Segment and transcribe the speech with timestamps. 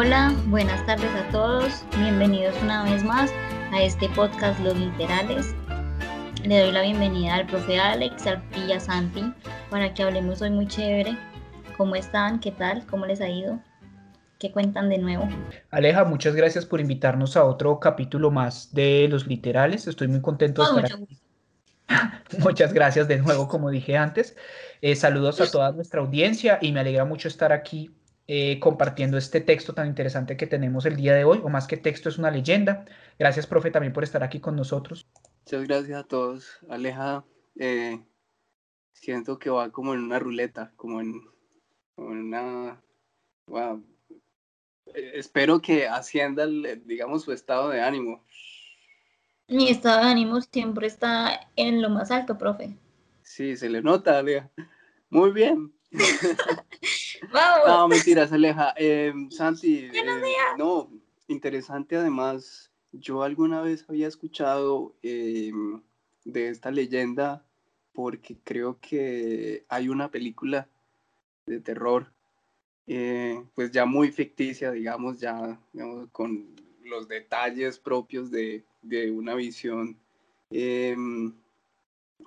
[0.00, 1.82] Hola, buenas tardes a todos.
[1.98, 3.32] Bienvenidos una vez más
[3.72, 5.56] a este podcast Los Literales.
[6.44, 9.34] Le doy la bienvenida al profe Alex, al Pilla Santi,
[9.70, 11.18] para que hablemos hoy muy chévere.
[11.76, 12.38] ¿Cómo están?
[12.38, 12.86] ¿Qué tal?
[12.86, 13.58] ¿Cómo les ha ido?
[14.38, 15.28] ¿Qué cuentan de nuevo?
[15.72, 19.88] Aleja, muchas gracias por invitarnos a otro capítulo más de Los Literales.
[19.88, 21.18] Estoy muy contento de estar aquí.
[22.38, 24.36] Muchas gracias de nuevo, como dije antes.
[24.80, 27.90] Eh, saludos a toda nuestra audiencia y me alegra mucho estar aquí
[28.30, 31.78] eh, compartiendo este texto tan interesante que tenemos el día de hoy, o más que
[31.78, 32.84] texto es una leyenda.
[33.18, 35.08] Gracias, profe, también por estar aquí con nosotros.
[35.46, 36.58] Muchas gracias a todos.
[36.68, 37.24] Aleja,
[37.58, 37.98] eh,
[38.92, 41.22] siento que va como en una ruleta, como en,
[41.96, 42.82] una...
[44.92, 46.46] espero que ascienda,
[46.84, 48.26] digamos, su estado de ánimo.
[49.48, 52.76] Mi estado de ánimo siempre está en lo más alto, profe.
[53.22, 54.50] Sí, se le nota, Aleja.
[55.08, 55.72] Muy bien.
[57.32, 57.68] Vamos.
[57.68, 58.74] No, mentira, se aleja.
[58.78, 60.02] Eh, Santi, eh,
[60.56, 60.90] no,
[61.26, 62.70] interesante además.
[62.92, 65.52] Yo alguna vez había escuchado eh,
[66.24, 67.44] de esta leyenda
[67.92, 70.68] porque creo que hay una película
[71.46, 72.12] de terror,
[73.54, 75.58] pues ya muy ficticia, digamos, ya
[76.12, 76.54] con
[76.84, 79.98] los detalles propios de, de una visión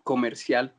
[0.04, 0.76] comercial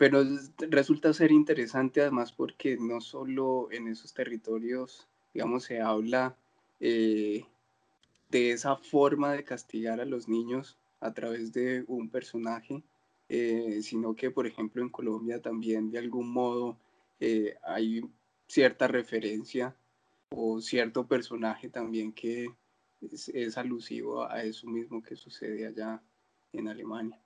[0.00, 0.24] pero
[0.70, 6.38] resulta ser interesante además porque no solo en esos territorios, digamos, se habla
[6.80, 7.44] eh,
[8.30, 12.82] de esa forma de castigar a los niños a través de un personaje,
[13.28, 16.78] eh, sino que, por ejemplo, en Colombia también de algún modo
[17.20, 18.00] eh, hay
[18.46, 19.76] cierta referencia
[20.30, 22.48] o cierto personaje también que
[23.02, 26.00] es alusivo a eso mismo que sucede allá
[26.54, 27.20] en Alemania.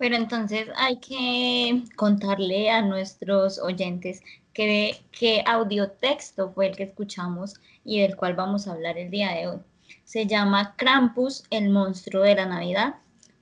[0.00, 4.22] Pero entonces hay que contarle a nuestros oyentes
[4.54, 9.32] que, qué audiotexto fue el que escuchamos y del cual vamos a hablar el día
[9.32, 9.58] de hoy.
[10.04, 12.94] Se llama Krampus, el monstruo de la Navidad.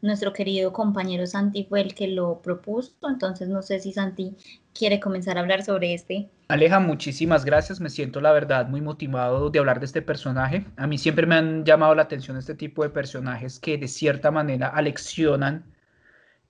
[0.02, 4.34] Nuestro querido compañero Santi fue el que lo propuso, entonces no sé si Santi
[4.76, 6.28] quiere comenzar a hablar sobre este.
[6.48, 7.78] Aleja, muchísimas gracias.
[7.78, 10.64] Me siento, la verdad, muy motivado de hablar de este personaje.
[10.76, 14.32] A mí siempre me han llamado la atención este tipo de personajes que de cierta
[14.32, 15.62] manera aleccionan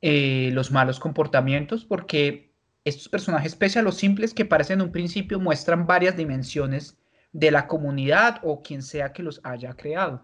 [0.00, 2.52] eh, los malos comportamientos, porque
[2.84, 6.96] estos personajes, pese a los simples que parecen en un principio, muestran varias dimensiones
[7.32, 10.22] de la comunidad o quien sea que los haya creado.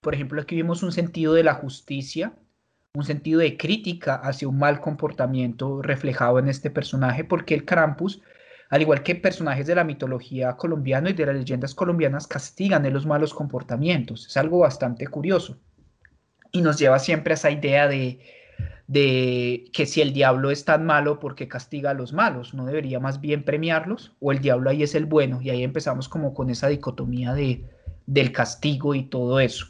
[0.00, 2.32] Por ejemplo, aquí vimos un sentido de la justicia,
[2.94, 8.22] un sentido de crítica hacia un mal comportamiento reflejado en este personaje, porque el Krampus,
[8.70, 13.06] al igual que personajes de la mitología colombiana y de las leyendas colombianas, castigan los
[13.06, 14.26] malos comportamientos.
[14.26, 15.58] Es algo bastante curioso.
[16.52, 18.39] Y nos lleva siempre a esa idea de
[18.90, 22.98] de que si el diablo es tan malo porque castiga a los malos, no debería
[22.98, 26.50] más bien premiarlos, o el diablo ahí es el bueno, y ahí empezamos como con
[26.50, 27.64] esa dicotomía de,
[28.06, 29.66] del castigo y todo eso.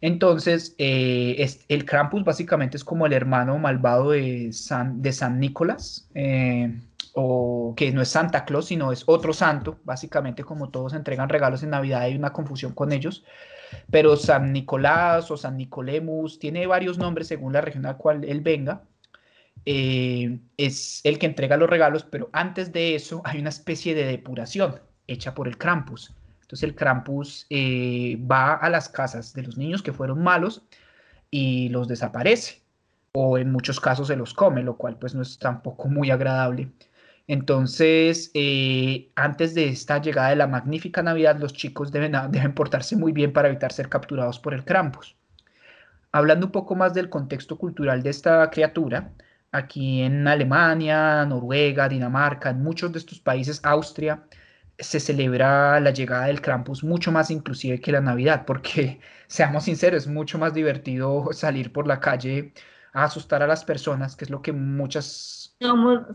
[0.00, 6.08] Entonces, eh, el Krampus básicamente es como el hermano malvado de San, de San Nicolás,
[6.14, 6.80] eh,
[7.14, 11.64] o que no es Santa Claus, sino es otro santo, básicamente como todos entregan regalos
[11.64, 13.24] en Navidad, hay una confusión con ellos,
[13.90, 18.24] pero San Nicolás o San Nicolemus tiene varios nombres según la región a la cual
[18.24, 18.82] él venga.
[19.66, 24.04] Eh, es el que entrega los regalos, pero antes de eso hay una especie de
[24.04, 26.14] depuración hecha por el Krampus.
[26.42, 30.62] Entonces el Krampus eh, va a las casas de los niños que fueron malos
[31.30, 32.62] y los desaparece,
[33.12, 36.70] o en muchos casos se los come, lo cual pues no es tampoco muy agradable.
[37.30, 42.96] Entonces, eh, antes de esta llegada de la magnífica Navidad, los chicos deben, deben portarse
[42.96, 45.14] muy bien para evitar ser capturados por el Krampus.
[46.10, 49.12] Hablando un poco más del contexto cultural de esta criatura,
[49.52, 54.24] aquí en Alemania, Noruega, Dinamarca, en muchos de estos países, Austria,
[54.76, 58.98] se celebra la llegada del Krampus mucho más inclusive que la Navidad, porque
[59.28, 62.52] seamos sinceros, es mucho más divertido salir por la calle
[62.92, 65.40] a asustar a las personas, que es lo que muchas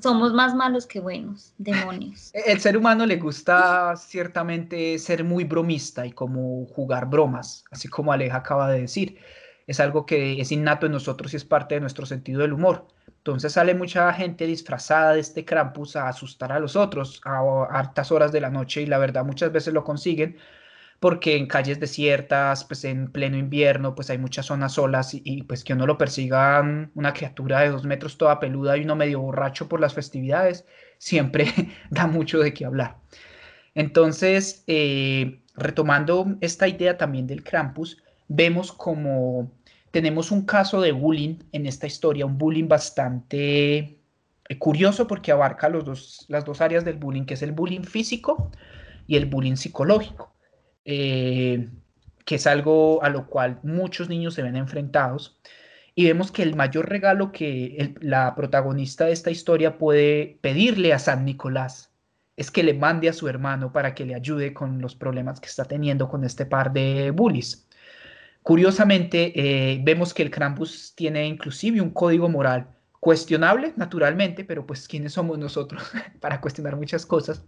[0.01, 2.31] somos, más malos que buenos, demonios.
[2.47, 8.11] El ser humano le gusta ciertamente ser muy bromista y como jugar bromas, así como
[8.11, 9.19] Aleja acaba de decir.
[9.67, 12.87] Es algo que es innato en nosotros y es parte de nuestro sentido del humor.
[13.17, 18.11] Entonces sale mucha gente disfrazada de este Krampus a asustar a los otros a hartas
[18.11, 20.37] horas de la noche y la verdad muchas veces lo consiguen
[20.99, 25.63] porque en calles desiertas, pues en pleno invierno, pues hay muchas zonas solas y, pues
[25.63, 26.63] que uno lo persiga
[26.95, 30.65] una criatura de dos metros toda peluda y uno medio borracho por las festividades,
[30.97, 31.47] siempre
[31.89, 32.97] da mucho de qué hablar.
[33.75, 39.51] Entonces, eh, retomando esta idea también del Krampus, vemos como
[39.91, 43.99] tenemos un caso de bullying en esta historia, un bullying bastante
[44.49, 47.83] eh, curioso porque abarca los dos, las dos áreas del bullying, que es el bullying
[47.83, 48.51] físico
[49.07, 50.34] y el bullying psicológico.
[50.85, 51.67] Eh,
[52.25, 55.39] que es algo a lo cual muchos niños se ven enfrentados.
[55.95, 60.99] Y vemos que el mayor regalo que la protagonista de esta historia puede pedirle a
[60.99, 61.91] San Nicolás
[62.35, 65.47] es que le mande a su hermano para que le ayude con los problemas que
[65.47, 67.67] está teniendo con este par de bullies.
[68.43, 72.67] Curiosamente, eh, vemos que el Krampus tiene inclusive un código moral
[72.99, 75.83] cuestionable, naturalmente, pero pues ¿quiénes somos nosotros
[76.19, 77.43] para cuestionar muchas cosas?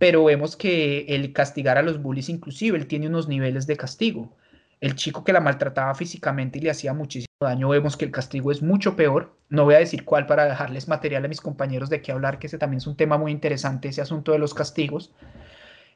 [0.00, 4.34] Pero vemos que el castigar a los bullies, inclusive, él tiene unos niveles de castigo.
[4.80, 8.50] El chico que la maltrataba físicamente y le hacía muchísimo daño, vemos que el castigo
[8.50, 9.36] es mucho peor.
[9.50, 12.46] No voy a decir cuál para dejarles material a mis compañeros de qué hablar, que
[12.46, 15.12] ese también es un tema muy interesante, ese asunto de los castigos,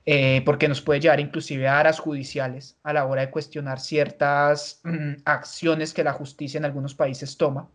[0.04, 4.82] eh, porque nos puede llevar inclusive a aras judiciales a la hora de cuestionar ciertas
[4.84, 7.70] mm, acciones que la justicia en algunos países toma.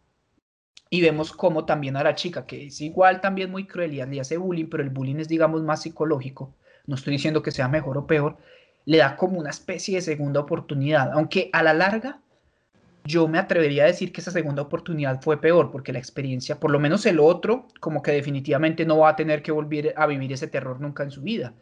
[0.90, 4.20] Y vemos cómo también a la chica, que es igual también muy cruel y le
[4.20, 6.56] hace bullying, pero el bullying es, digamos, más psicológico.
[6.88, 8.38] No estoy diciendo que sea mejor o peor.
[8.86, 12.22] Le da como una especie de segunda oportunidad, aunque a la larga
[13.04, 16.72] yo me atrevería a decir que esa segunda oportunidad fue peor, porque la experiencia, por
[16.72, 20.34] lo menos el otro, como que definitivamente no va a tener que volver a vivir
[20.34, 21.54] ese terror nunca en su vida,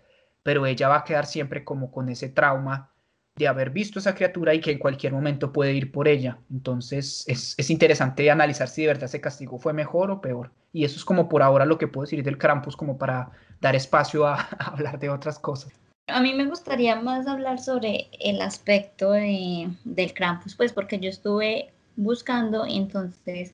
[0.44, 2.92] pero ella va a quedar siempre como con ese trauma
[3.38, 6.40] de haber visto esa criatura y que en cualquier momento puede ir por ella.
[6.52, 10.52] Entonces es, interesante analizar si de verdad ese castigo fue mejor o peor.
[10.74, 13.32] Y eso es como por ahora lo que puedo decir del Krampus, como para
[13.62, 15.72] dar espacio a, hablar de otras cosas.
[16.08, 21.72] A mí me gustaría más hablar sobre el aspecto del Krampus, pues porque yo estuve
[21.96, 23.54] buscando, entonces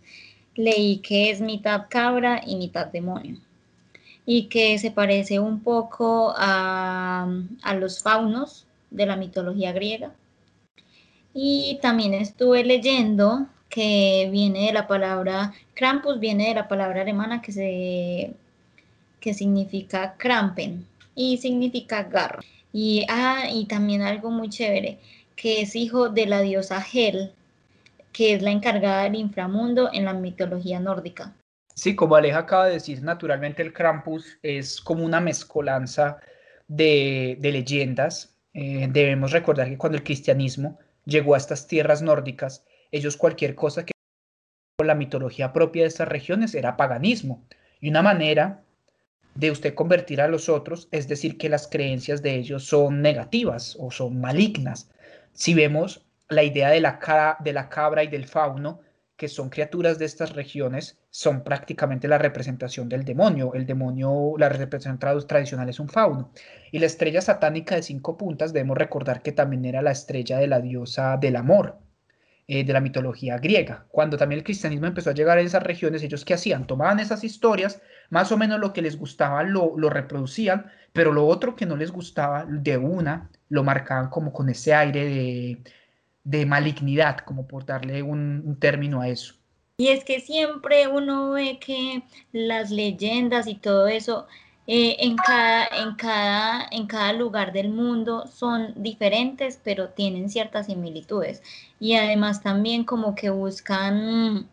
[0.56, 3.38] leí que es mitad cabra y mitad demonio
[4.26, 7.28] y que se parece un poco a,
[7.64, 10.14] a los faunos de la mitología griega.
[11.34, 17.42] Y también estuve leyendo que viene de la palabra Krampus, viene de la palabra alemana
[17.42, 18.34] que, se,
[19.20, 20.86] que significa Krampen
[21.16, 22.44] y significa garra.
[22.72, 25.00] Y, ah, y también algo muy chévere,
[25.36, 27.32] que es hijo de la diosa Hel,
[28.12, 31.34] que es la encargada del inframundo en la mitología nórdica.
[31.76, 36.20] Sí, como Aleja acaba de decir, naturalmente el Krampus es como una mezcolanza
[36.68, 42.66] de, de leyendas eh, debemos recordar que cuando el cristianismo llegó a estas tierras nórdicas,
[42.92, 43.94] ellos cualquier cosa que
[44.84, 47.44] la mitología propia de estas regiones era paganismo.
[47.80, 48.64] Y una manera
[49.36, 53.76] de usted convertir a los otros es decir que las creencias de ellos son negativas
[53.80, 54.90] o son malignas.
[55.34, 58.82] Si vemos la idea de la, de la cabra y del fauno,
[59.24, 63.54] que son criaturas de estas regiones, son prácticamente la representación del demonio.
[63.54, 66.34] El demonio, la representación tradicional es un fauno.
[66.74, 70.48] Y la estrella satánica de cinco puntas, debemos recordar que también era la estrella de
[70.48, 71.78] la diosa del amor,
[72.48, 73.86] eh, de la mitología griega.
[73.88, 76.68] Cuando también el cristianismo empezó a llegar a esas regiones, ellos qué hacían?
[76.68, 81.26] Tomaban esas historias, más o menos lo que les gustaba lo, lo reproducían, pero lo
[81.28, 85.64] otro que no les gustaba de una, lo marcaban como con ese aire de
[86.24, 89.36] de malignidad, como por darle un, término a eso.
[89.78, 94.28] Y es que siempre uno ve que las leyendas y todo eso
[94.68, 100.68] eh, en, cada, en, cada, en cada lugar del mundo son diferentes, pero tienen ciertas
[100.68, 101.42] similitudes.
[101.80, 104.48] Y además también como que buscan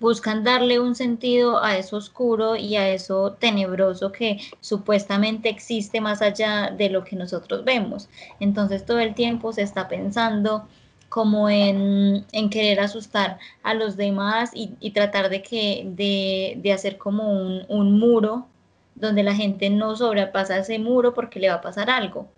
[0.00, 6.22] buscan darle un sentido a eso oscuro y a eso tenebroso que supuestamente existe más
[6.22, 8.08] allá de lo que nosotros vemos.
[8.40, 10.66] Entonces todo el tiempo se está pensando
[11.08, 17.30] como en, querer asustar a los demás y, tratar de, que, de, hacer como
[17.68, 18.46] un, muro
[18.94, 22.28] donde la gente no sobrepasa ese muro porque le va a pasar algo.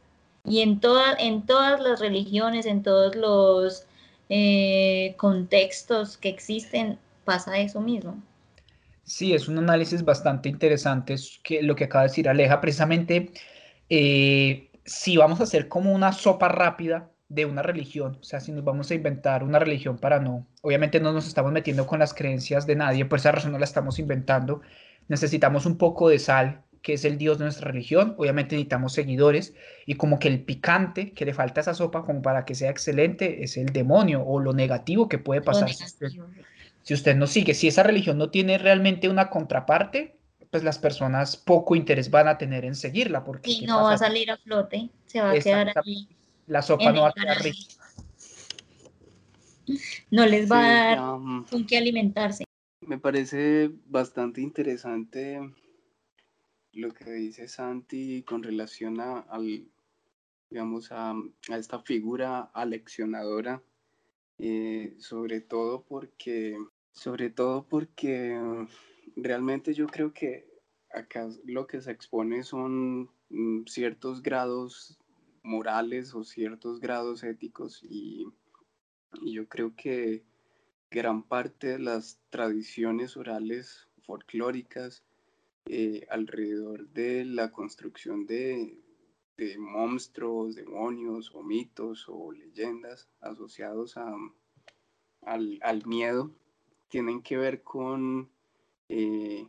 [0.45, 0.81] Y en,
[1.19, 3.87] en todas las religiones, en todos los
[4.29, 8.23] eh, contextos que existen, pasa eso mismo.
[9.05, 12.61] Sí, es un análisis bastante interesante que lo que acaba de decir Aleja.
[12.61, 13.31] Precisamente,
[13.91, 18.53] eh, si vamos a hacer como una sopa rápida de una religión, o sea, si
[18.53, 22.15] nos vamos a inventar una religión para no, obviamente no nos estamos metiendo con las
[22.15, 24.63] creencias de nadie, por esa razón no la estamos inventando.
[25.09, 28.15] Necesitamos un poco de sal, que es el dios de nuestra religión.
[28.17, 29.55] Obviamente necesitamos seguidores
[29.85, 32.71] y como que el picante que le falta a esa sopa como para que sea
[32.71, 36.09] excelente es el demonio o lo negativo que puede pasar si usted
[37.17, 40.19] no sigue, si esa religión no tiene realmente una contraparte,
[40.51, 43.25] pues las personas poco interés van a tener en seguirla.
[43.25, 46.09] Porque, y no va a salir a flote, se va a quedar ahí.
[46.47, 47.75] La sopa no va a quedar rica.
[50.11, 50.99] No les va a dar
[51.51, 52.45] con qué alimentarse.
[52.83, 55.41] Me parece bastante interesante
[56.73, 59.65] lo que dice Santi con relación a, al,
[60.51, 63.63] digamos, a, a esta figura aleccionadora,
[64.39, 66.59] eh, sobre todo porque
[66.95, 68.69] sobre todo porque mm,
[69.17, 70.49] realmente yo creo que
[70.91, 74.99] acá lo que se expone son mm, ciertos grados
[75.43, 78.27] morales o ciertos grados éticos y,
[79.23, 80.25] yo creo que
[80.91, 85.05] gran parte de las tradiciones orales folclóricas
[85.67, 88.77] eh, alrededor de la construcción de,
[89.37, 94.17] de, monstruos, demonios o mitos o leyendas asociados a,
[95.23, 96.35] al, al miedo
[96.95, 98.31] tienen que ver con,
[98.89, 99.49] eh,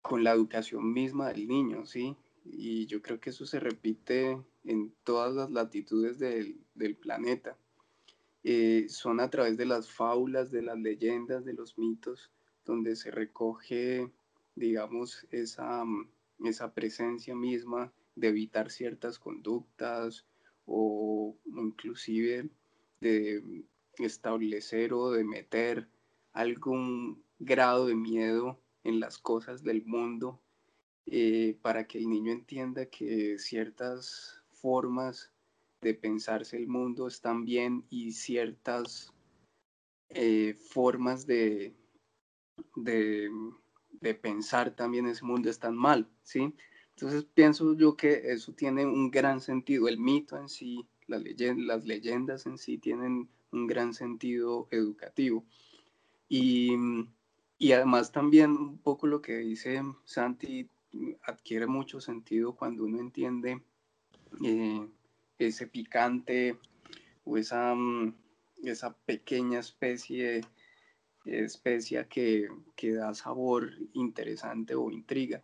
[0.00, 2.16] con la educación misma del niño, ¿sí?
[2.44, 7.58] Y yo creo que eso se repite en todas las latitudes del, del planeta.
[8.44, 12.30] Eh, son a través de las fábulas, de las leyendas, de los mitos,
[12.64, 14.12] donde se recoge,
[14.54, 15.82] digamos, esa,
[16.44, 20.24] esa presencia misma de evitar ciertas conductas
[20.66, 22.48] o inclusive
[23.00, 23.64] de
[23.98, 25.88] establecer o de meter
[26.32, 30.40] algún grado de miedo en las cosas del mundo
[31.06, 35.32] eh, para que el niño entienda que ciertas formas
[35.80, 39.12] de pensarse el mundo están bien y ciertas
[40.10, 41.74] eh, formas de,
[42.76, 43.30] de,
[44.00, 46.54] de, pensar también ese mundo están mal, ¿sí?
[46.96, 52.46] Entonces pienso yo que eso tiene un gran sentido, el mito en sí, las leyendas
[52.46, 55.44] en sí tienen un gran sentido educativo.
[56.28, 56.72] Y,
[57.58, 60.68] y además también un poco lo que dice Santi
[61.22, 63.62] adquiere mucho sentido cuando uno entiende
[64.44, 64.88] eh,
[65.38, 66.58] ese picante
[67.24, 68.14] o esa, mm,
[68.64, 70.42] esa pequeña especie
[71.24, 75.42] especia que, que, da sabor interesante o intriga.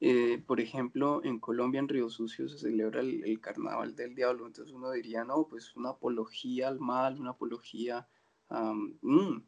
[0.00, 4.46] Eh, por ejemplo, en Colombia, en Río Sucio, se celebra el, Carnaval del Diablo.
[4.46, 8.08] Entonces uno diría, no, pues una apología al mal, una apología,
[8.48, 9.38] mm,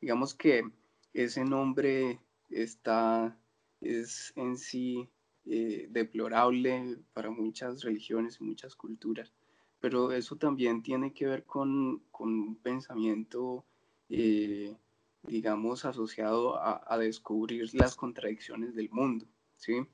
[0.00, 0.64] digamos que
[1.12, 3.38] ese nombre está,
[3.80, 5.10] es en sí
[5.46, 9.32] eh, deplorable para muchas religiones y muchas culturas,
[9.80, 13.64] pero eso también tiene que ver con, con un pensamiento,
[14.08, 14.76] eh,
[15.22, 19.26] digamos, asociado a, a descubrir las contradicciones del mundo.
[19.60, 19.86] ¿Sí?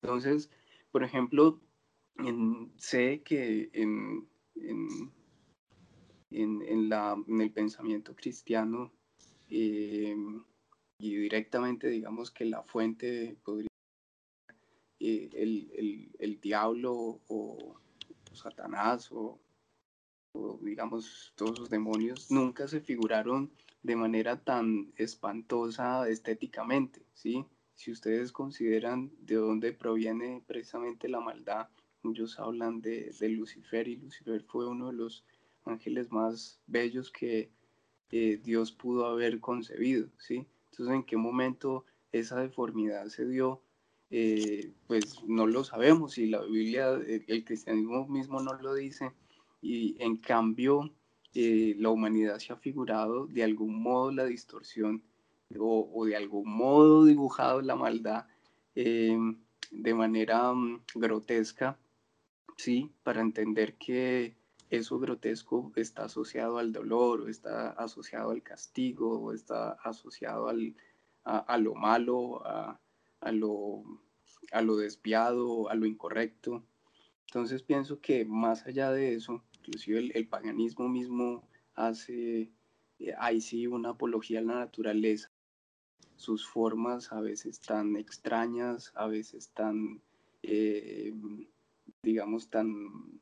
[0.00, 0.50] Entonces,
[0.90, 1.60] por ejemplo,
[2.76, 4.28] sé que en,
[6.30, 8.92] en, la, en, el pensamiento cristiano
[9.50, 10.16] eh,
[10.98, 13.68] y directamente digamos que la fuente podría
[15.00, 15.30] eh,
[16.18, 17.76] el, diablo o,
[18.32, 19.40] Satanás o,
[20.34, 23.50] o, digamos todos los demonios nunca se figuraron
[23.82, 27.46] de manera tan espantosa estéticamente, ¿sí?
[27.78, 31.68] Si ustedes consideran de dónde proviene precisamente la maldad,
[32.02, 35.24] ellos hablan de, Lucifer y Lucifer fue uno de los
[35.64, 37.52] ángeles más bellos que
[38.10, 40.44] eh, Dios pudo haber concebido, ¿sí?
[40.72, 43.62] Entonces, ¿en qué momento esa deformidad se dio?
[44.10, 49.12] Eh, pues no lo sabemos y la Biblia, el, cristianismo mismo no lo dice
[49.62, 50.90] y en cambio
[51.32, 55.04] eh, la humanidad se ha figurado de algún modo la distorsión
[55.58, 58.26] o, de algún modo dibujado la maldad
[58.74, 59.38] em,
[59.70, 61.78] de manera mm, grotesca,
[62.56, 62.92] ¿sí?
[63.02, 64.36] Para entender que
[64.70, 70.74] eso grotesco está asociado al dolor, o está asociado al castigo, o está asociado al,
[71.24, 72.78] a, lo malo, a,
[73.20, 73.84] a, lo,
[74.52, 76.62] a lo desviado, a lo incorrecto.
[77.26, 82.50] Entonces pienso que más allá de eso, inclusive el, el paganismo mismo hace,
[82.98, 85.30] eh, ahí sí, una apología a la naturaleza,
[86.18, 90.00] sus formas a veces tan extrañas, a veces tan,
[90.42, 91.14] eh,
[92.02, 93.20] digamos, tan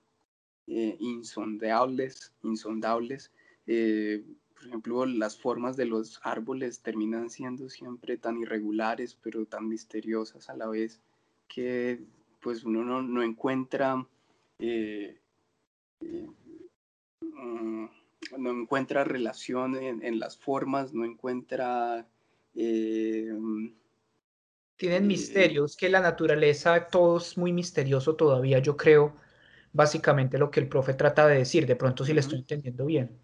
[0.67, 3.31] eh, insondables, insondables.
[3.67, 4.25] Eh,
[4.55, 10.49] por ejemplo, las formas de los árboles terminan siendo siempre tan irregulares, pero tan misteriosas
[10.49, 11.01] a la vez,
[11.49, 12.01] que
[12.41, 14.07] pues uno no, encuentra...
[17.21, 17.87] Mm,
[18.39, 22.07] no encuentra relación en, las formas, no encuentra
[22.57, 23.29] eh,
[24.77, 29.15] Tienen eh, misterios, que la naturaleza todo es muy misterioso todavía, yo creo,
[29.73, 33.19] básicamente lo que el profe trata de decir, de pronto si le estoy entendiendo bien.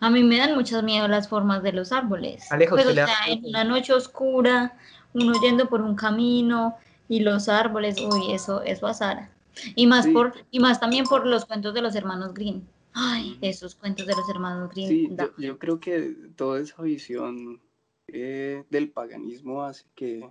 [0.00, 2.50] A mí me dan muchas miedo las formas de los árboles.
[2.52, 2.86] Alejo, pues,
[3.26, 4.76] en una noche oscura,
[5.14, 6.76] uno yendo por un camino
[7.08, 9.30] y los árboles, uy, eso, eso azara.
[9.74, 12.66] Y más por, y más también por los cuentos de los hermanos Green.
[12.92, 14.88] Ay, esos cuentos de los hermanos Green.
[14.88, 17.60] Sí, yo, creo que toda esa visión
[18.18, 20.28] del paganismo hace que,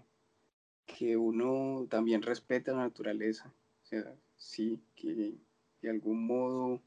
[0.86, 3.54] que uno también respete la naturaleza.
[3.84, 5.36] O sea, sí, que
[5.82, 6.82] de algún modo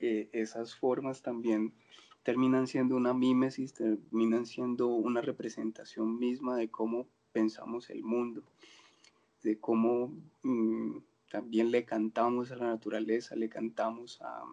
[0.00, 1.74] eh, esas formas también
[2.22, 8.42] terminan siendo una mímesis, terminan siendo una representación misma de cómo pensamos el mundo,
[9.42, 10.98] de cómo mm,
[11.30, 14.44] también le cantamos a la naturaleza, le cantamos a,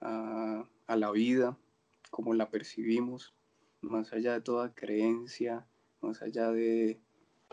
[0.00, 1.58] a, la vida,
[2.10, 3.34] como la percibimos,
[3.86, 5.66] más allá de toda creencia,
[6.00, 7.00] más allá de,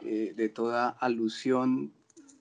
[0.01, 1.93] eh, de toda alusión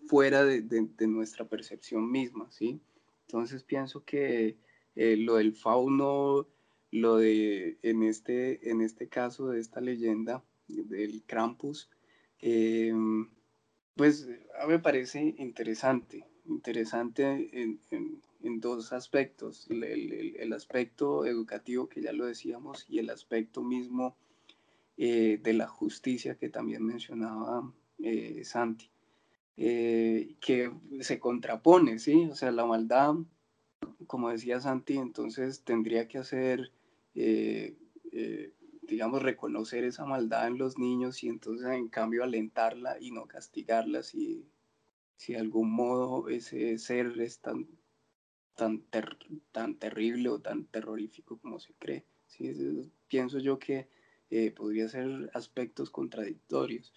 [0.06, 2.80] fuera de, de, nuestra percepción misma, ¿sí?
[3.26, 4.58] Entonces pienso que
[4.94, 6.46] eh, lo del fauno,
[6.90, 11.88] lo de, en este, en este caso de esta leyenda del Krampus,
[12.40, 12.92] eh,
[13.96, 14.28] pues
[14.61, 17.80] a mí me parece interesante, interesante en,
[18.42, 19.84] dos aspectos, el,
[20.37, 24.16] el, aspecto educativo que ya lo decíamos y el aspecto mismo
[24.96, 28.90] eh, de la justicia que también mencionaba eh, Santi,
[29.56, 30.70] eh, que
[31.00, 32.26] se contrapone, ¿sí?
[32.30, 33.14] O sea, la maldad,
[34.06, 36.72] como decía Santi, entonces tendría que hacer
[38.82, 44.02] digamos, reconocer esa maldad en los niños y entonces en cambio alentarla y no castigarla
[44.02, 44.46] si,
[45.16, 47.66] si de algún modo ese ser es tan,
[48.54, 48.85] tan,
[49.52, 52.04] tan terrible o tan terrorífico como se cree.
[52.26, 52.90] ¿sí?
[53.09, 53.88] Pienso yo que
[54.30, 56.92] eh, podría ser aspectos contradictorios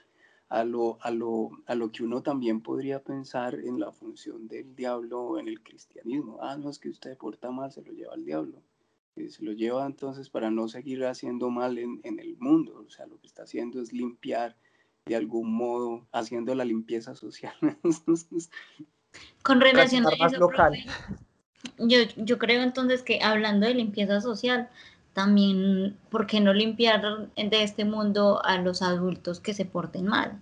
[0.50, 4.76] a lo, a, lo, a lo que uno también podría pensar en la función del
[4.76, 6.40] diablo en el cristianismo.
[6.42, 8.62] Ah, no es que usted porta mal, se lo lleva al diablo
[9.30, 12.84] se lo lleva entonces para no seguir haciendo mal en, en, el mundo.
[12.86, 14.58] O sea, lo que está haciendo es limpiar
[15.06, 17.56] de algún modo, haciendo la limpieza social.
[19.44, 20.74] Con relación a eso, local.
[21.88, 24.70] Yo, yo creo entonces que hablando de limpieza social,
[25.16, 30.40] también, ¿por qué no limpiar de este mundo a los adultos que se porten mal?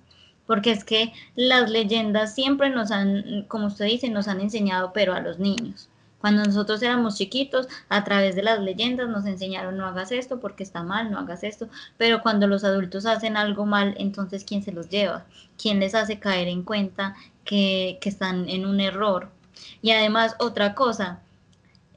[0.48, 5.14] Porque es que las leyendas siempre nos han, como usted dice, nos han enseñado, pero
[5.14, 5.90] a los niños.
[6.20, 10.64] Cuando nosotros éramos chiquitos, a través de las leyendas nos enseñaron no hagas esto porque
[10.64, 14.72] está mal, no hagas esto, pero cuando los adultos hacen algo mal, entonces ¿quién se
[14.72, 15.26] los lleva?
[15.62, 19.30] ¿Quién les hace caer en cuenta que, que están en un error?
[19.82, 21.20] Y además, otra cosa,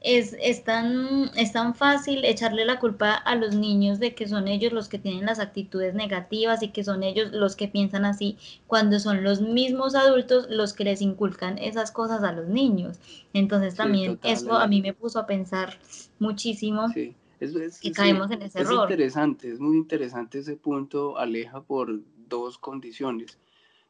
[0.07, 4.47] es, es, tan, es tan fácil echarle la culpa a los niños de que son
[4.47, 8.37] ellos los que tienen las actitudes negativas y que son ellos los que piensan así,
[8.67, 12.99] cuando son los mismos adultos los que les inculcan esas cosas a los niños.
[13.33, 15.77] Entonces también eso a mí me puso a pensar
[16.19, 16.87] muchísimo.
[16.93, 17.13] Sí.
[17.41, 18.85] Es, que caemos en ese error.
[18.85, 23.37] Es interesante, es muy interesante ese punto, Aleja, por dos condiciones.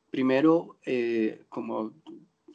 [0.09, 1.93] Primero, eh, como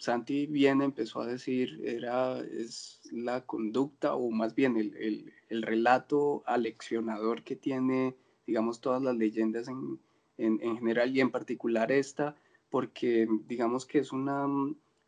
[0.03, 6.43] Santi bien empezó a decir, era, es la conducta o más bien el, el, relato
[6.45, 10.01] aleccionador que tiene, digamos, todas las leyendas en,
[10.38, 12.35] en, general y en particular esta,
[12.69, 14.49] porque digamos que es, una,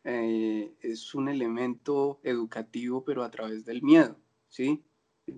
[0.05, 4.15] eh, es un elemento educativo, pero a través del miedo,
[4.47, 4.81] ¿sí?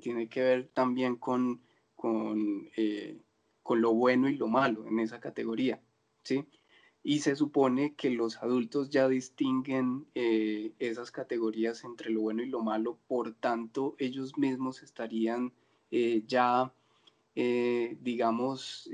[0.02, 1.64] Tiene que ver también con,
[1.96, 3.18] con, eh,
[3.64, 5.82] con lo bueno y lo malo en esa categoría,
[6.22, 6.46] ¿sí?
[7.08, 12.48] Y se supone que los adultos ya distinguen eh, esas categorías entre lo bueno y
[12.48, 15.54] lo malo, por tanto ellos mismos estarían
[15.90, 16.74] eh, ya,
[17.34, 18.90] eh, digamos,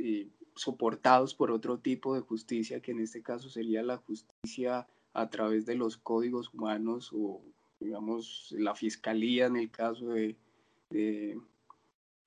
[0.54, 5.65] soportados por otro tipo de justicia, que en este caso sería la justicia a través
[5.65, 7.41] de los códigos humanos o,
[7.80, 10.36] digamos, la fiscalía en el caso de,
[10.91, 11.41] de,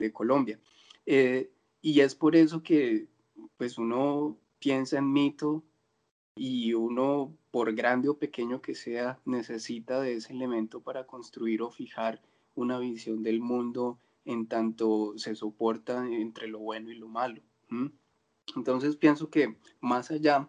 [0.01, 0.59] de Colombia.
[1.07, 3.07] y es por eso que
[3.57, 5.63] pues uno piensa en mito
[6.37, 11.71] y uno, por grande o pequeño que sea, necesita de ese elemento para construir o
[11.71, 12.21] fijar
[12.55, 17.41] una visión del mundo en tanto se soporta entre lo bueno y lo malo.
[18.55, 20.49] Entonces pienso que más allá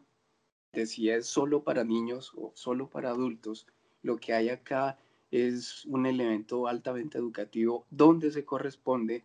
[0.73, 3.65] de si es solo para niños o solo para adultos,
[4.01, 4.97] lo que hay acá
[5.31, 9.23] es un elemento altamente educativo donde se corresponde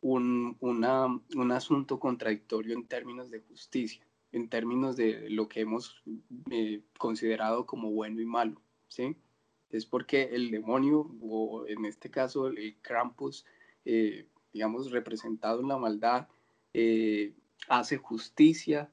[0.00, 6.02] un, un asunto contradictorio en términos de justicia en términos de lo que hemos
[6.50, 9.16] eh, considerado como bueno y malo, ¿sí?
[9.70, 13.46] Es porque el demonio, o en este caso el Krampus,
[13.84, 16.26] eh, digamos, representado en la maldad,
[16.72, 17.32] eh,
[17.68, 18.90] hace justicia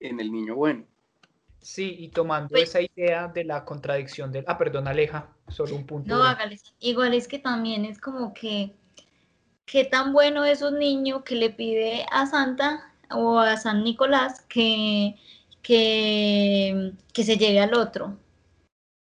[0.00, 0.84] en el niño bueno.
[1.60, 4.44] Sí, y tomando pues esa idea de la contradicción del...
[4.48, 6.12] Ah, perdón, Aleja, solo un punto.
[6.12, 6.58] No, hágale.
[6.80, 8.74] Igual es que también es como que,
[9.64, 14.40] qué tan bueno es un niño que le pide a Santa o a San Nicolás
[14.48, 15.16] que,
[15.62, 18.16] que, que se lleve al otro.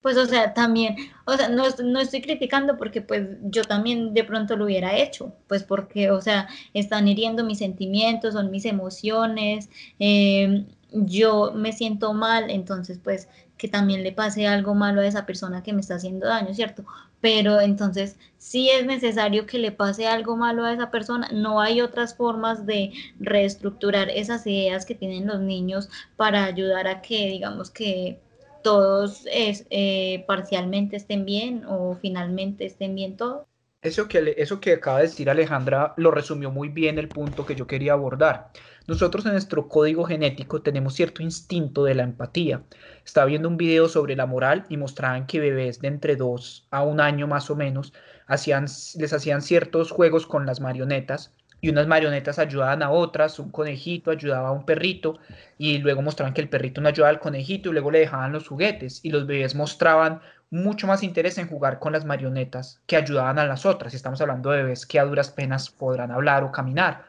[0.02, 4.24] Pues, o sea, también, o sea, no, no, estoy criticando porque pues yo también de
[4.24, 9.70] pronto lo hubiera hecho, pues porque, o sea, están hiriendo mis sentimientos, son mis emociones,
[10.00, 15.26] eh, yo me siento mal, entonces pues que también le pase algo malo a esa
[15.26, 16.86] persona que me está haciendo daño, ¿cierto?
[17.20, 21.82] Pero entonces, si es necesario que le pase algo malo a esa persona, no hay
[21.82, 27.70] otras formas de reestructurar esas ideas que tienen los niños para ayudar a que, digamos,
[27.70, 28.22] que,
[28.62, 33.46] todos eh, parcialmente estén bien o finalmente estén bien todos.
[33.82, 37.56] Eso que, eso que acaba de decir Alejandra lo resumió muy bien el punto que
[37.56, 38.52] yo quería abordar.
[38.88, 42.64] Nosotros en nuestro código genético tenemos cierto instinto de la empatía.
[43.06, 46.84] Estaba viendo un video sobre la moral y mostraban que bebés de entre 2 a
[46.84, 47.94] un año más o menos
[48.28, 53.52] hacían, les hacían ciertos juegos con las marionetas y unas marionetas ayudaban a otras, un
[53.52, 55.20] conejito ayudaba a un perrito
[55.58, 58.48] y luego mostraban que el perrito no ayudaba al conejito y luego le dejaban los
[58.48, 63.40] juguetes y los bebés mostraban mucho más interés en jugar con las marionetas que ayudaban
[63.40, 63.94] a las otras.
[63.94, 67.06] Estamos hablando de bebés que a duras penas podrán hablar o caminar.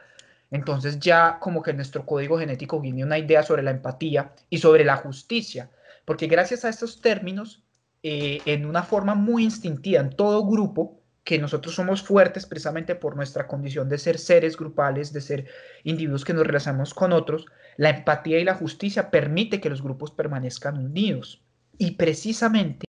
[0.51, 4.83] Entonces ya como que nuestro código genético viene una idea sobre la empatía y sobre
[4.83, 5.69] la justicia,
[6.05, 7.63] porque gracias a estos términos,
[8.03, 11.00] eh, en una forma muy instintiva en todo grupo,
[11.31, 15.45] que nosotros somos fuertes precisamente por nuestra condición de ser seres grupales, de ser
[15.85, 17.45] individuos que nos relacionamos con otros,
[17.77, 21.41] la empatía y la justicia permite que los grupos permanezcan unidos.
[21.77, 22.83] Y precisamente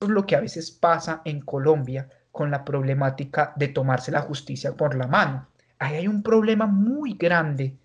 [0.00, 4.22] eso es lo que a veces pasa en Colombia con la problemática de tomarse la
[4.22, 5.46] justicia por la mano.
[5.78, 7.76] Ahí hay un problema muy grande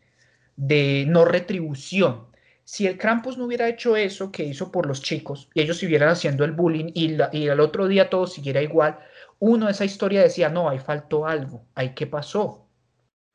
[0.56, 2.28] de no retribución.
[2.64, 6.08] Si el Krampus no hubiera hecho eso que hizo por los chicos y ellos siguieran
[6.08, 8.98] haciendo el bullying y, y al otro día todo siguiera igual,
[9.46, 12.70] uno esa historia decía, no, ahí faltó algo, ahí qué pasó,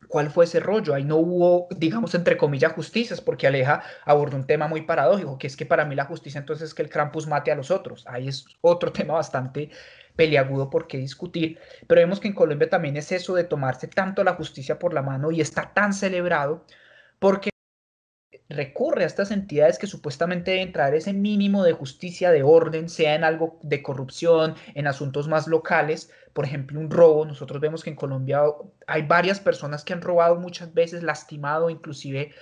[0.09, 4.47] cuál fue ese rollo, ahí no hubo, digamos, entre comillas, justicias, porque Aleja abordó un
[4.47, 7.27] tema muy paradójico, que es que para mí la justicia entonces es que el Krampus
[7.27, 9.69] mate a los otros, ahí es otro tema bastante
[10.17, 14.25] peliagudo por qué discutir, pero vemos que en Colombia también es eso de tomarse tanto
[14.25, 16.65] la justicia por la mano y está tan celebrado,
[17.19, 17.51] porque
[18.49, 23.15] recurre a estas entidades que supuestamente deben traer ese mínimo de justicia, de orden, sea
[23.15, 27.27] en algo de corrupción, en asuntos más locales, por ejemplo, un robo.
[27.27, 28.43] Nosotros vemos que en Colombia
[28.87, 32.33] hay varias personas que han robado muchas veces, lastimado, inclusive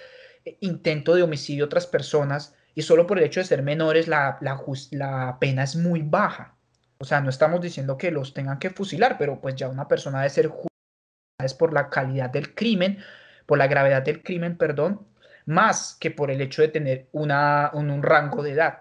[0.44, 4.06] eh, intento de homicidio a otras personas, y solo por el hecho de ser menores
[4.06, 6.54] la, la, pena es muy baja.
[6.98, 10.18] O sea, no estamos diciendo que los tengan que fusilar, pero pues ya una persona
[10.18, 12.98] debe ser juzgada por la calidad del crimen,
[13.46, 15.06] por la gravedad del crimen, perdón,
[15.46, 18.80] más que por el hecho de tener una, un, rango de edad.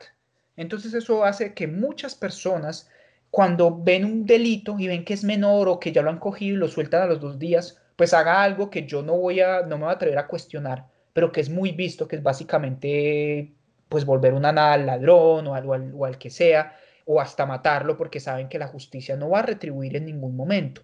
[0.58, 2.90] Entonces eso hace que muchas personas
[3.30, 6.56] cuando ven un delito y ven que es menor o que ya lo han cogido
[6.56, 9.62] y lo sueltan a los dos días, pues haga algo que yo no voy a,
[9.62, 13.54] no me voy a atrever a cuestionar, pero que es muy visto, que es básicamente
[13.88, 16.76] pues volver una nada al ladrón o al, o al que sea,
[17.06, 20.82] o hasta matarlo porque saben que la justicia no va a retribuir en ningún momento.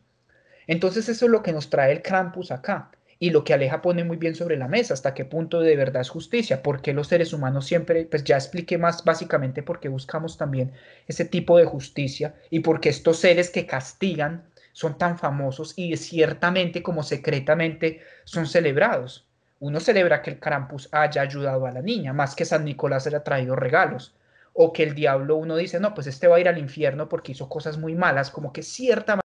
[0.68, 4.04] Entonces eso es lo que nos trae el Krampus acá y lo que Aleja pone
[4.04, 7.34] muy bien sobre la mesa, hasta qué punto de verdad es justicia, porque los seres
[7.34, 10.72] humanos siempre, pues ya expliqué más básicamente porque buscamos también
[11.08, 16.82] ese tipo de justicia y porque estos seres que castigan son tan famosos y ciertamente
[16.82, 19.28] como secretamente son celebrados.
[19.60, 23.24] Uno celebra que el Krampus haya ayudado a la niña, más que San Nicolás haya
[23.24, 24.16] traído regalos,
[24.54, 27.34] o que el diablo uno dice, no, pues este va a ir al infierno porque
[27.34, 29.20] hizo cosas muy malas, como que cierta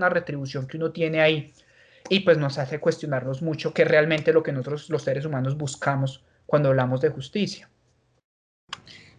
[0.00, 1.54] una retribución que uno tiene ahí
[2.08, 6.24] y pues nos hace cuestionarnos mucho qué realmente lo que nosotros los seres humanos buscamos
[6.46, 7.68] cuando hablamos de justicia.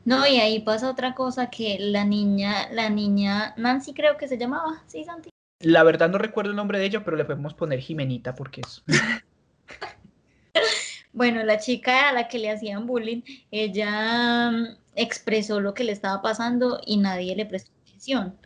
[0.05, 4.37] No, y ahí pasa otra cosa que la niña, la niña Nancy creo que se
[4.37, 5.29] llamaba, ¿sí, Santi?
[5.59, 8.83] La verdad no recuerdo el nombre de ella, pero le podemos poner Jimenita porque es.
[11.13, 13.21] bueno, la chica a la que le hacían bullying,
[13.51, 18.37] ella mm, expresó lo que le estaba pasando y nadie le prestó atención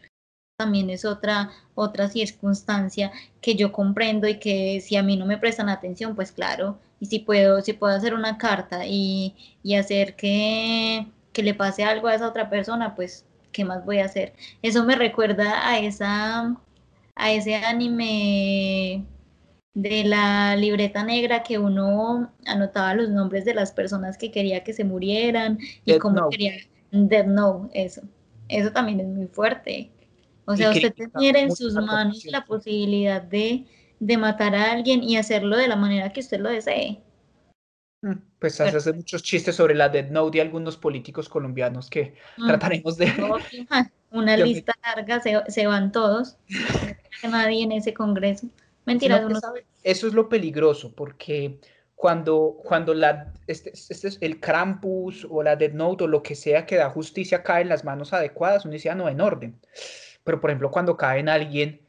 [0.62, 5.39] también es otra, otra circunstancia que yo comprendo y que si a mí no me
[5.39, 9.36] prestan atención, pues claro, y si puedo, si puedo hacer una carta y,
[9.76, 14.06] hacer que, que le pase algo a esa otra persona, pues ¿qué más voy a
[14.06, 14.34] hacer?
[14.62, 16.56] Eso me recuerda a esa,
[17.15, 19.04] a ese anime
[19.74, 24.74] de la libreta negra que uno anotaba los nombres de las personas que quería que
[24.74, 26.54] se murieran y cómo quería
[26.91, 28.02] Dead No, eso.
[28.47, 29.89] Eso también es muy fuerte.
[30.52, 33.66] O sea, usted tener en sus manos la posibilidad de,
[34.18, 37.02] matar a alguien y hacerlo de la manera que usted lo desee.
[38.02, 42.16] Mm, pues se hace muchos chistes sobre la Dead Note de algunos políticos colombianos que
[42.38, 42.48] mm.
[42.48, 43.12] trataremos de...
[44.12, 46.38] Una lista larga, se, van todos.
[47.30, 48.48] nadie en ese congreso.
[48.86, 49.26] Mentira,
[49.84, 51.60] Eso es lo peligroso, porque
[52.02, 56.34] cuando, cuando la, este, este, es el Krampus o la Dead Note o lo que
[56.34, 59.60] sea que da justicia cae en las manos adecuadas, uno dice, ah, no, en orden.
[60.24, 61.82] Pero, por ejemplo, cuando cae en alguien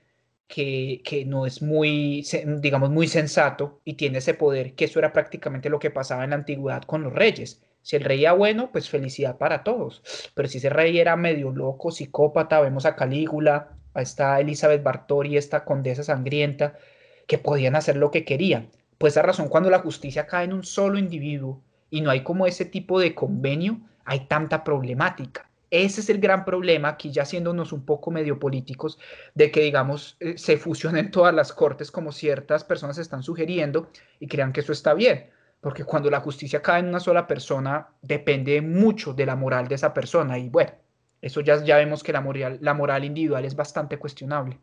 [0.49, 2.27] que, que, no es muy,
[2.61, 6.31] digamos, muy sensato y tiene ese poder, que eso era prácticamente lo que pasaba en
[6.31, 7.63] la antigüedad con los reyes.
[7.83, 10.03] Si el rey era bueno, pues felicidad para todos.
[10.35, 15.37] Pero si ese rey era medio loco, psicópata, vemos a Calígula, a esta Elizabeth Bartori,
[15.37, 16.77] esta condesa sangrienta,
[17.27, 18.71] que podían hacer lo que querían.
[18.99, 22.47] Pues esa razón, cuando la justicia cae en un solo individuo y no hay como
[22.47, 25.51] ese tipo de convenio, hay tanta problemática.
[25.73, 28.99] Ese es el gran problema, aquí ya siéndonos un poco medio políticos,
[29.35, 33.89] de que, digamos, eh, se fusionen todas las cortes como ciertas personas están sugiriendo
[34.21, 35.31] y crean que eso está bien,
[35.63, 39.77] porque cuando la justicia cae en una sola persona, depende mucho de la moral de
[39.77, 40.73] esa persona y bueno,
[41.23, 44.61] eso ya, ya vemos que la moral, la moral individual es bastante cuestionable.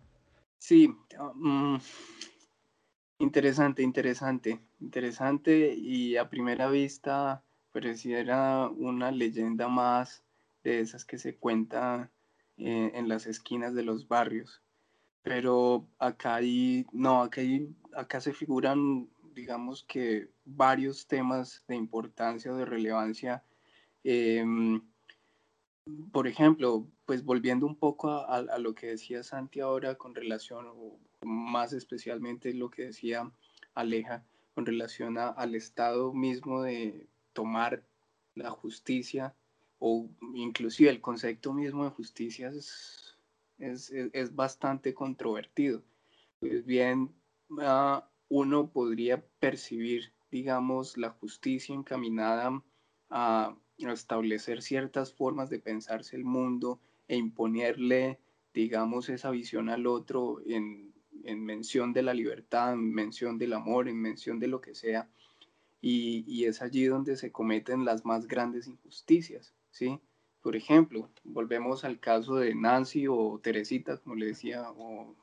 [0.59, 0.95] Sí,
[1.33, 1.77] mm,
[3.17, 10.23] interesante, interesante, interesante y a primera vista pareciera una leyenda más
[10.63, 12.11] de esas que se cuentan
[12.57, 14.61] eh, en las esquinas de los barrios.
[15.21, 17.41] Pero acá hay, no, acá,
[17.93, 23.43] acá se figuran, digamos que varios temas de importancia o de relevancia.
[24.03, 24.81] Em,
[26.11, 30.67] por ejemplo, pues volviendo un poco a, lo que decía Santi ahora con relación,
[31.23, 33.31] más especialmente lo que decía
[33.73, 37.83] Aleja, con relación al estado mismo de tomar
[38.35, 39.33] la justicia
[39.79, 43.15] o inclusive el concepto mismo de justicia es,
[43.57, 45.83] es, bastante controvertido.
[46.39, 47.13] Pues bien,
[47.59, 52.61] ah, uno podría percibir, digamos, la justicia encaminada
[53.09, 58.19] a, establecer ciertas formas de pensarse el mundo e imponerle,
[58.53, 63.87] digamos, esa visión al otro en, en mención de la libertad, en mención del amor,
[63.87, 65.09] en mención de lo que sea.
[65.79, 69.99] Y, y es allí donde se cometen las más grandes injusticias ¿sí?
[70.41, 75.15] Por ejemplo, volvemos al caso de Nancy o Teresita, como le decía, o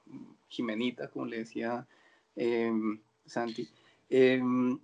[0.49, 1.87] Jimenita, como le decía
[2.35, 3.69] em, Santi.
[4.11, 4.79] Em,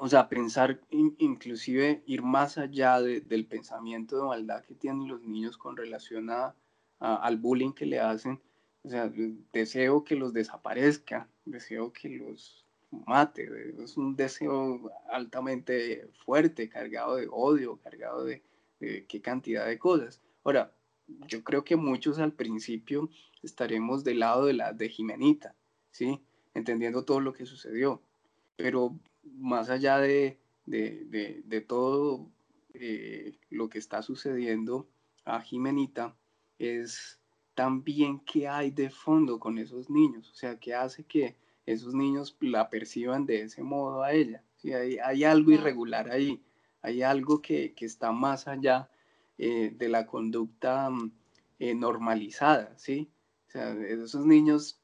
[0.00, 5.56] o sea, pensar, inclusive ir más allá del pensamiento de maldad que tienen los niños
[5.56, 6.54] con relación a,
[6.98, 8.40] al bullying que le hacen.
[8.82, 9.10] O sea,
[9.52, 12.64] deseo que los desaparezca, deseo que los
[13.06, 13.48] mate.
[13.82, 18.42] Es un deseo altamente fuerte, cargado de odio, cargado de,
[19.08, 20.20] qué cantidad de cosas.
[20.44, 20.74] Ahora,
[21.26, 23.10] yo creo que muchos al principio
[23.42, 25.54] estaremos del lado de la de Jimenita,
[25.90, 26.20] ¿sí?
[26.54, 28.02] Entendiendo todo lo que sucedió.
[28.56, 32.30] Pero más allá de, de, todo
[32.74, 34.88] eh, lo que está sucediendo
[35.24, 36.16] a Jimenita,
[36.58, 37.18] es
[37.54, 42.36] también qué hay de fondo con esos niños, o sea, qué hace que esos niños
[42.40, 44.42] la perciban de ese modo a ella.
[44.56, 44.72] ¿sí?
[44.72, 46.40] Hay, hay algo irregular ahí
[46.84, 48.90] hay algo que, está más allá
[49.38, 51.12] eh, de la conducta mm,
[51.58, 53.10] eh, normalizada, ¿sí?
[53.48, 54.78] O sea, esos niños,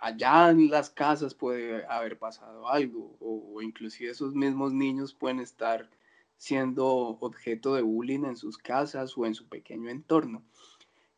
[0.00, 5.90] allá en las casas puede haber pasado algo, o, inclusive esos mismos niños pueden estar
[6.36, 10.44] siendo objeto de bullying en sus casas o en su pequeño entorno.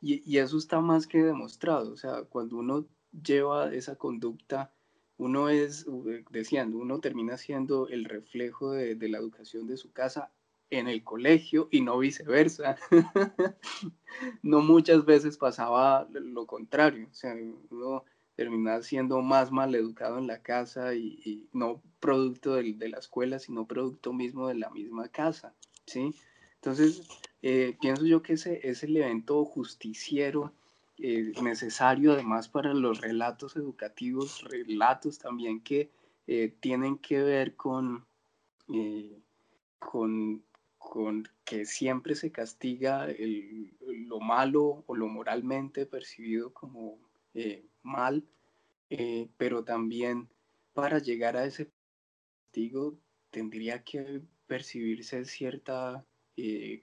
[0.00, 2.86] Y, y eso está más que demostrado, o sea, cuando uno
[3.22, 4.72] lleva esa conducta
[5.18, 5.86] uno es,
[6.30, 10.32] decían, uno termina siendo el reflejo de, la educación de su casa
[10.70, 12.76] en el colegio y no viceversa.
[14.42, 17.34] no muchas veces pasaba lo contrario, o sea,
[17.70, 23.38] uno termina siendo más mal educado en la casa y, no producto de, la escuela,
[23.38, 25.54] sino producto mismo de la misma casa,
[25.86, 26.14] ¿sí?
[26.56, 27.02] Entonces,
[27.42, 30.52] eh, pienso yo que ese es el evento justiciero
[31.04, 35.90] eh, necesario además para los relatos educativos, relatos también que
[36.28, 38.06] eh, tienen que ver con,
[38.72, 39.20] eh,
[39.80, 40.44] con,
[40.78, 47.00] con, que siempre se castiga lo malo o lo moralmente percibido como
[47.82, 48.24] mal,
[49.36, 50.28] pero también
[50.72, 51.68] para llegar a ese
[52.44, 52.96] castigo
[53.32, 56.06] tendría que percibirse cierta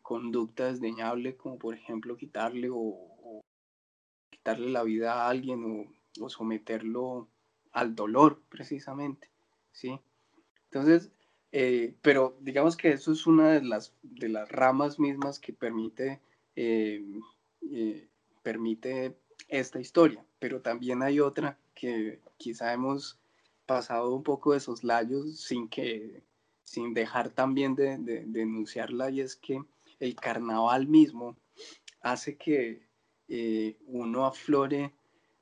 [0.01, 3.08] conducta desdeñable, como por ejemplo quitarle o,
[4.39, 5.87] quitarle la vida a alguien
[6.21, 7.27] o, someterlo
[7.71, 9.29] al dolor, precisamente,
[9.71, 9.99] ¿sí?
[10.65, 11.11] Entonces,
[11.51, 16.19] eh, pero digamos que eso es una de las, de las ramas mismas que permite,
[16.55, 17.03] eh,
[17.71, 18.07] eh,
[18.43, 19.15] permite
[19.47, 23.19] esta historia, pero también hay otra que quizá hemos
[23.65, 26.23] pasado un poco de esos layos sin que
[26.63, 29.63] sin dejar también de, de denunciarla y es que
[29.99, 31.35] el carnaval mismo
[32.01, 32.88] hace que
[33.29, 34.91] eh, uno aflore,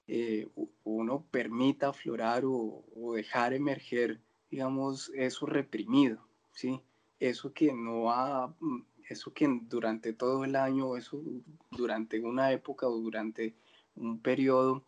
[0.07, 0.47] eh,
[0.83, 2.83] uno permita aflorar o,
[3.15, 4.19] dejar emerger,
[4.51, 6.81] digamos, eso reprimido, ¿sí?
[7.19, 11.21] Eso que no ha, mm, eso que durante todo el año, eso
[11.71, 13.55] durante una época o durante
[13.95, 14.83] un periodo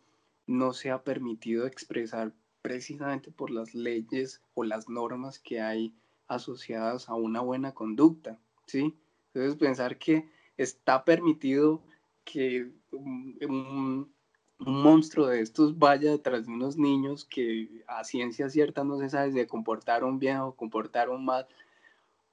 [0.46, 5.94] no se ha permitido expresar precisamente por las leyes o las normas que hay
[6.28, 8.94] asociadas a una buena conducta, ¿sí?
[9.32, 11.82] Entonces pensar que está permitido
[12.24, 14.12] que un,
[14.58, 19.32] monstruo de estos vaya detrás de unos niños que a ciencia cierta no se sabe
[19.32, 21.46] si se comportaron bien o comportaron mal,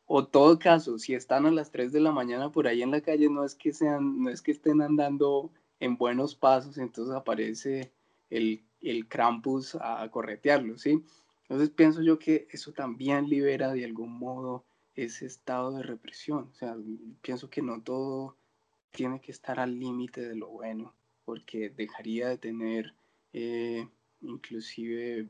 [0.05, 3.01] o todo caso, si están a las 3 de la mañana por ahí en la
[3.01, 7.93] calle, no es que sean, no es que estén andando en buenos pasos, entonces aparece
[8.29, 11.03] el, el Krampus a corretearlo, ¿sí?
[11.43, 14.65] Entonces pienso yo que eso también libera de algún modo
[14.95, 16.49] ese estado de represión.
[16.51, 16.75] O sea,
[17.21, 18.35] pienso que no todo
[18.91, 20.93] tiene que estar al límite de lo bueno,
[21.25, 22.93] porque dejaría de tener
[23.33, 23.87] eh,
[24.21, 25.27] inclusive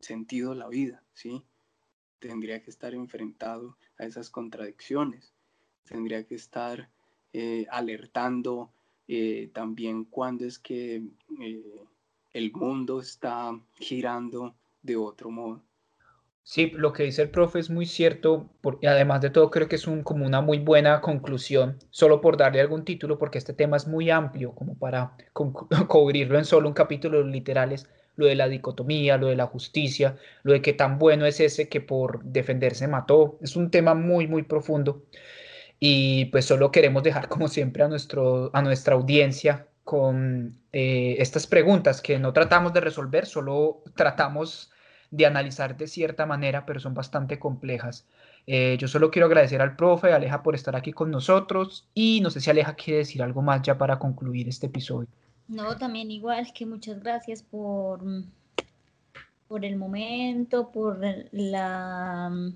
[0.00, 1.42] sentido la vida, ¿sí?
[2.18, 5.32] Tendría que estar enfrentado a esas contradicciones,
[5.84, 6.88] tendría que estar
[7.32, 8.70] eh, alertando
[9.06, 11.02] eh, también cuando es que
[12.32, 15.62] el mundo está girando de otro modo.
[16.46, 18.50] Sí, lo que dice el profe es muy cierto,
[18.82, 22.36] y además de todo creo que es un, como una muy buena conclusión, solo por
[22.36, 25.16] darle algún título, porque este tema es muy amplio como para
[25.88, 30.52] cubrirlo en solo un capítulo literales, lo de la dicotomía, lo de la justicia, lo
[30.52, 34.42] de qué tan bueno es ese que por defenderse mató, es un tema muy, muy
[34.42, 35.02] profundo.
[35.80, 41.46] Y pues solo queremos dejar como siempre a, nuestro, a nuestra audiencia con eh, estas
[41.46, 44.70] preguntas que no tratamos de resolver, solo tratamos
[45.14, 48.04] de analizar de cierta manera, pero son bastante complejas.
[48.48, 52.30] Eh, yo solo quiero agradecer al profe, Aleja, por estar aquí con nosotros y no
[52.30, 55.08] sé si Aleja quiere decir algo más ya para concluir este episodio.
[55.46, 58.02] No, también igual que muchas gracias por,
[59.46, 60.98] por el momento, por
[61.30, 62.50] la,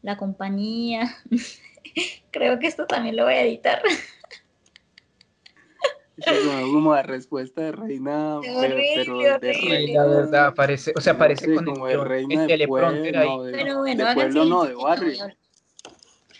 [0.00, 1.14] la compañía.
[2.30, 3.82] Creo que esto también lo voy a editar.
[6.72, 10.04] Como la respuesta de reina, pero, de reina.
[10.04, 13.52] La verdad, parece, o sea, parece con como el, de reina de pueblo, ahí.
[13.52, 15.26] pero bueno, de pueblo no, de barrio.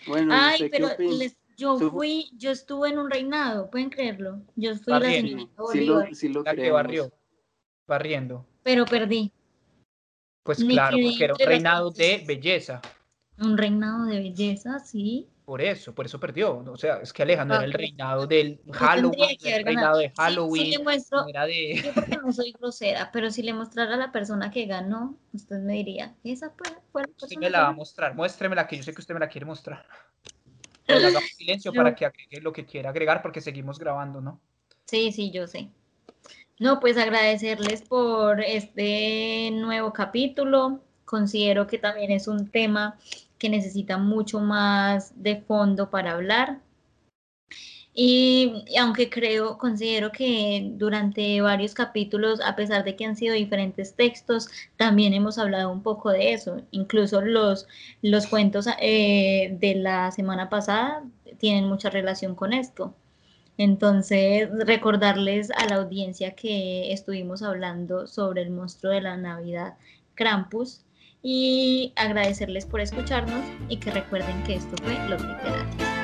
[0.07, 4.41] Bueno, Ay, pero les, yo fui, yo estuve en un reinado, pueden creerlo.
[4.55, 5.49] Yo fui barriendo.
[5.57, 7.11] la sí, lo, sí lo la que barrió,
[7.87, 8.45] barriendo.
[8.63, 9.31] Pero perdí.
[10.43, 12.81] Pues claro, porque era un reinado de belleza.
[13.39, 15.27] Un reinado de belleza, sí.
[15.45, 16.57] Por eso, por eso perdió.
[16.57, 20.65] O sea, es que Aleja no era el reinado del Halloween, el reinado de Halloween.
[20.65, 21.81] Sí, le muestro, era de...
[21.83, 25.59] Yo porque no soy grosera, pero si le mostrara a la persona que ganó, usted
[25.59, 27.29] me diría, esa fue, fue la persona.
[27.29, 29.45] Sí me la va a mostrar, muéstremela que yo sé que usted me la quiere
[29.45, 29.85] mostrar.
[30.87, 34.41] Pero silencio para que agregue lo que quiera agregar porque seguimos grabando, ¿no?
[34.85, 35.69] Sí, sí, yo sé.
[36.57, 40.81] No, pues agradecerles por este nuevo capítulo.
[41.03, 42.97] Considero que también es un tema
[43.45, 46.61] que necesita mucho más de fondo para hablar.
[47.93, 53.95] Y, aunque creo, considero que durante varios capítulos, a pesar de que han sido diferentes
[53.95, 56.63] textos, también hemos hablado un poco de eso.
[56.71, 57.67] Incluso los,
[58.01, 61.03] los cuentos eh, de la semana pasada
[61.37, 62.95] tienen mucha relación con esto.
[63.59, 69.77] Entonces, recordarles a la audiencia que estuvimos hablando sobre el monstruo de la Navidad,
[70.15, 70.84] Krampus,
[71.27, 75.94] y agradecerles por escucharnos y que recuerden que esto fue Los Literarios.